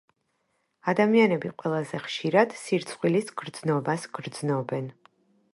[0.93, 4.93] ადამიანები ყველაზე ხშირად სირცხვილის გრძნობას გრძნობენ